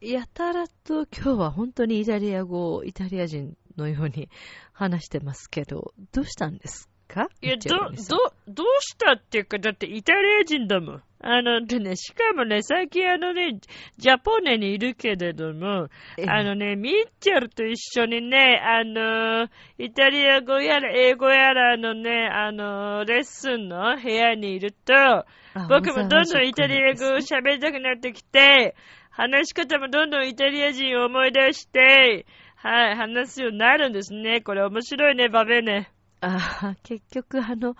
[0.00, 0.06] うか。
[0.06, 4.30] やたらと今日は本当にイタリア語をイタリア人のように
[4.72, 7.28] 話してますけど、どうしたんですか？
[7.40, 11.02] いや、どど、どうしたっていうか、だってイタリア人だもん。
[11.20, 13.58] あの、でね、しかもね、最近あのね、
[13.96, 15.88] ジャポネにいるけれども、
[16.18, 19.48] ええあのね、ミッチェルと一緒にね、あの、
[19.78, 25.26] イタリア語やら英語やらのね、あの、レッスンの部屋にいると、あ
[25.68, 28.76] 僕もどんどんイタリア語を喋りたくなってきて、
[29.10, 32.26] 話し方もどんどんイタリア人を思い出して、
[32.56, 34.42] はい、話すようになるんですね。
[34.42, 35.90] これ面白いね、バベね。
[36.26, 37.76] ああ、結局あの、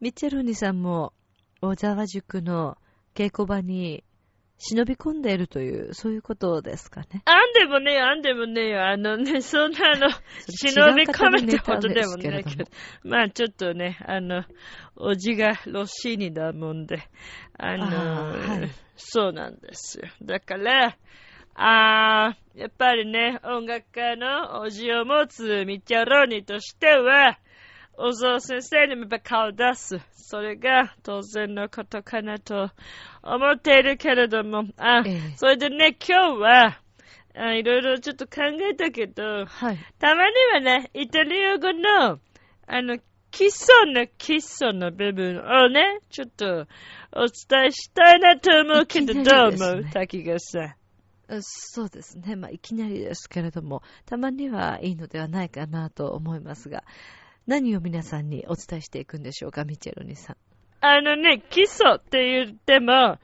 [0.00, 1.12] ミッチェルニさんも、
[1.60, 2.76] 小沢塾の
[3.14, 4.02] 稽古場に
[4.58, 7.22] 忍び込んでいるという、そういうことですかね。
[7.24, 8.84] あんでもねえよ、あんでもねえよ。
[8.84, 10.08] あのね、 そんなあの、
[10.46, 12.64] 忍び込めってことでもないけど。
[13.04, 14.44] まあちょっとね、あの、
[14.96, 17.08] おじがロッシーニだもんで、
[17.56, 20.08] あの、あーはいそうなんですよ。
[20.22, 20.96] だから、
[21.54, 27.38] あー、やっぱりね、音楽家のおじを持つミッチャローニとしては、
[27.96, 29.98] 小沢先生にもやっぱ顔を出す。
[30.12, 32.70] それが当然のことかなと
[33.22, 36.80] 思っているけれども、あ、ええそれでね、今日は、
[37.36, 39.78] あいろいろちょっと考えたけど、はい。
[39.98, 42.18] たまにはね、イタリア語の、
[42.66, 42.98] あの、
[43.30, 46.66] 基礎の基礎の部分をね、ちょっと
[47.12, 49.84] お伝えしたいなと思うけど、いきどう思う？
[49.92, 50.62] 滝がさん。
[51.26, 52.36] あそうですね。
[52.36, 56.84] まあ、いきなりですけれども、たまにはいいのではないかなと思いますが、
[57.46, 60.36] 何を皆さんにお伝えしていくんでしょうか、ミチェロニさん。
[60.80, 63.18] あのね、基礎って言っても、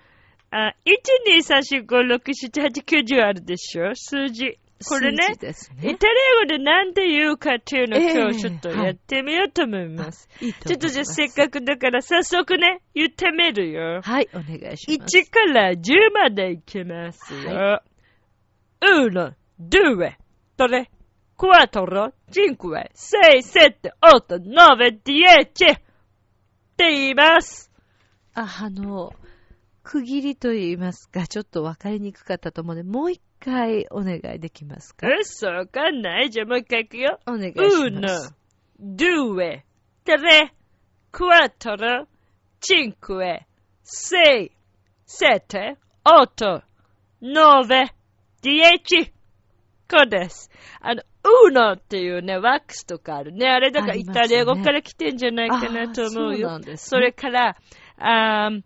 [0.51, 3.95] あ、1、2、3、4、5、6、7、8、9、10あるでしょ？
[3.95, 4.59] 数字。
[4.89, 5.35] これねね。
[5.35, 5.51] イタリ
[5.91, 5.95] ア
[6.41, 10.27] 語で何て言うかっていうのをええ今日ちょっとやってみようと思います。
[10.41, 14.01] いいとちょっとじゃあせっかくだから早速ね、言ってみるよ。
[14.03, 15.19] はい、お願いします。
[15.19, 17.83] 1から10までいきますよ。
[18.81, 20.07] 1、2、
[20.57, 20.87] 3、
[21.41, 22.13] 4、5、6、
[22.61, 22.93] 7、
[24.77, 25.81] 8、9、10っ
[26.77, 27.71] て言います。
[28.35, 29.13] あ、あの、
[29.83, 35.09] 区切りと言いますか、ちょっとわかりにくかったと思うので、もう一回お願いできますか？
[35.09, 37.19] え、そうわかんないじゃあもう一回いくよ。
[37.27, 38.35] お願いします。
[38.79, 39.63] due,
[40.05, 40.53] tre,
[41.11, 42.07] quattro,
[42.61, 43.47] cinque,
[43.83, 44.53] sei,
[45.07, 46.63] sette, otto,
[47.23, 47.89] nove,
[48.43, 49.11] dieci.
[49.91, 50.51] こうです。
[50.81, 53.49] あの、uno っていうね、ワックスとかあるね。
[53.49, 57.57] あれだからイタリア語から来てんじゃないかなと思うあーそうねそれから、
[57.99, 58.63] あー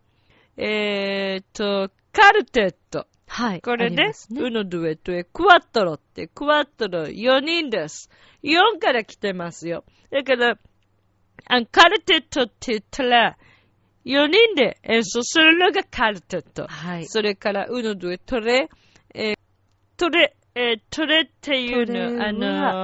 [0.56, 3.06] えーっと、カルテット。
[3.26, 3.60] はい。
[3.60, 8.08] これねねウノドゥエトエ、クワットロって、クワットロ4人です。
[8.44, 9.84] 4から来てますよ。
[10.10, 10.56] だから、
[11.46, 13.36] あのカルテットって言ったら、
[14.04, 16.66] 4人で演奏するのがカルテット。
[16.68, 17.06] はい。
[17.06, 18.68] それから、ウノドゥエトレ、
[19.14, 19.34] えー
[19.96, 22.32] トレ、えートレっていうの、はあ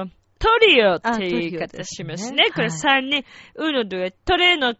[0.05, 2.49] の、トリオってあいう言いトリオですね方しますね。
[2.53, 3.23] これはい3人、
[3.55, 4.75] ウノドゥエトレの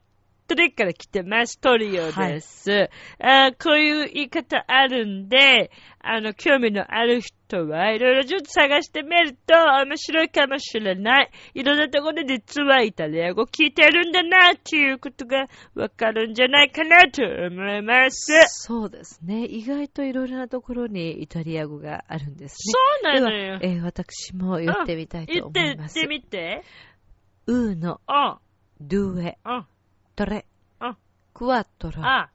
[0.48, 1.60] トレから来てます。
[1.60, 2.90] トリオです。
[3.20, 5.72] あーこういう言い方あるんで、
[6.02, 9.54] あの、興味のある人はいろいろちょっと探してみると
[9.86, 11.32] 面白いかもしれない。
[11.54, 18.32] いろんなところで実はイタリア語聞いてるんだなっていうことがわかるんじゃないかなと思います。
[18.48, 19.46] そうですね。
[19.46, 22.80] 意外といろいろなところにイタリア語があるんですそ
[23.10, 23.20] うね。
[23.22, 23.60] なのよ。
[23.62, 25.96] えー私も言ってみたいと思います。
[25.96, 26.64] 言ってみて。
[27.48, 28.40] ウーノ、あ、
[28.80, 29.66] ドゥエ、あ、
[30.16, 30.46] トレ
[30.80, 30.96] あ、
[31.34, 32.30] クワットロ、あ、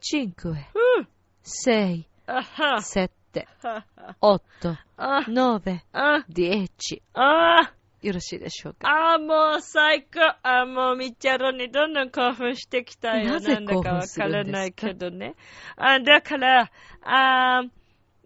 [0.00, 0.68] チンクエ、
[0.98, 1.08] うん、
[1.42, 3.14] セイ、あは、セッテ、
[3.62, 3.84] は、
[4.20, 7.02] オット、あ、ノーベ、あ、ディエッチ。
[7.14, 7.72] あ、
[8.02, 8.88] よろしいでしょうか。
[8.88, 10.20] ああ、もう最高。
[10.42, 13.34] ああ、もうみっちゃろにどんどん興奮してきたよ。
[13.34, 15.34] なぜんだかわからないけどね。
[15.76, 16.70] あだから、
[17.02, 17.62] あ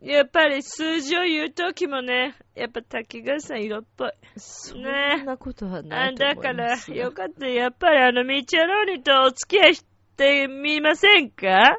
[0.02, 4.12] やっぱり数字を言うときもね、やっぱ滝川さん色っぽい。
[4.36, 6.96] そねんなことはなあいと思だからいます、が。
[6.96, 7.46] よかった。
[7.46, 9.84] やっぱりあの、みっちゃろにとお付き合いし
[10.16, 11.78] てみませんか？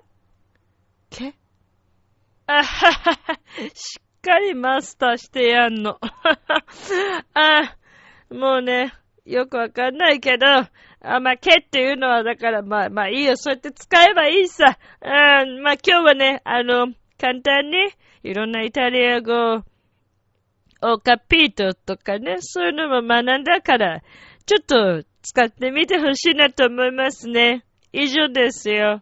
[1.09, 1.35] け？
[2.47, 3.39] あははは、
[3.73, 5.99] しっかりマスターしてやんの。
[7.33, 7.75] あ、
[8.31, 8.93] もうね、
[9.25, 10.45] よくわかんないけど、
[11.01, 13.35] あ、まあ、けっていうのは、だから、まあ、まあいいよ。
[13.35, 14.77] そうやって使えばいいさ。
[15.01, 16.87] あまあ、今日はね、あの、
[17.19, 17.89] 簡単に、
[18.23, 19.63] いろんなイタリア語
[20.81, 24.01] をカピートとかね、そういうのも学んだから、
[24.45, 27.65] ちょっと使ってみてほしいなと思いますね。
[27.91, 29.01] 以上ですよ。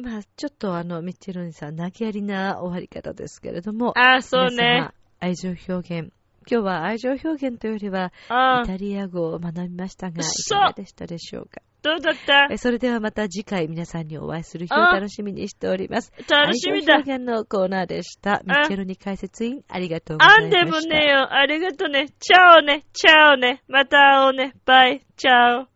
[0.00, 3.92] まあ、ちょっとあの、ミッチェロニさん、投げやりな終わり方ですけれども。
[3.98, 4.94] あ、そう皆ね様。
[5.20, 6.12] 愛情表現。
[6.50, 11.60] 今日は愛情表現というよりは、あイタリア語を学びましたが、いそうかがでしたでしょうか？
[11.82, 12.48] どうだった？
[12.50, 16.10] えそれではまた次回皆さんにお会いする日をあ楽しみにしております。
[16.30, 17.04] 楽しみだ愛。
[17.04, 18.40] 情表現のコーナーでした。
[18.46, 20.64] ミッチェロニ解説員、ありがとうございあんました。
[20.64, 21.34] でもねよ。
[21.34, 22.06] ありがとね。
[22.18, 22.86] チャオね。
[22.94, 23.62] チャオね。
[23.68, 24.54] また会おうね。
[24.64, 25.04] バイ。
[25.16, 25.66] チャ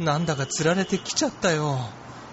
[0.00, 0.02] オ。
[0.02, 1.76] なんだか釣られてきちゃったよ。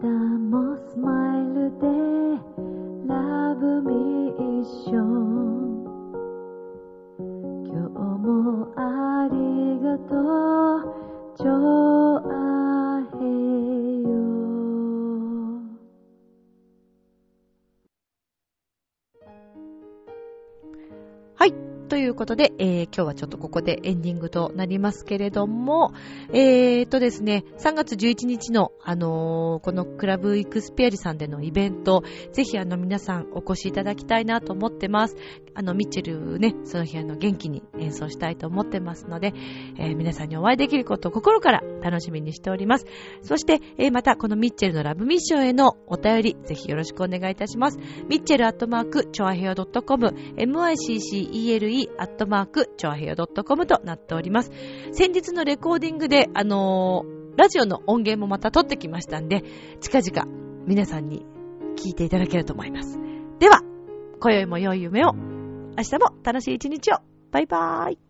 [0.00, 2.40] 歌も smile で
[22.20, 25.94] ことで、えー、今日はちょっとここでエンディングとなりますけれども、
[26.34, 32.02] えーとですね、3月11日の、あのー、このクラブイクスペアリさんでのイベント、
[32.32, 35.16] ぜひあの皆さんお越しいただきたいなと思ってます。
[35.54, 39.32] あの、ミッチェルね、その日あの元気に演奏したいと思ってますので、
[39.78, 42.84] えー、皆さんにお会いできることを心から楽しみにしております。
[43.22, 47.78] そして、えー、またこのミッチェルのラブミッションへのお便り、ぜひよろしくお願いいたします。
[48.08, 50.06] ミッチェルアットマーク、チョアヘア .com、
[50.36, 54.50] micele アットマーク、チョアヘア .com となっております。
[54.92, 59.42] 先日のレコーディングで、あのー、ラジオの音源もまた撮ってきましたんで、
[59.80, 60.30] 近々
[60.66, 61.24] 皆さんに
[61.76, 62.98] 聞いていただけると思います。
[63.38, 63.60] では、
[64.20, 66.98] 今宵も良い夢を、明日も楽しい一日を。
[67.30, 68.09] バイバーイ。